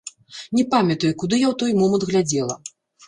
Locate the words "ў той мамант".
1.51-2.09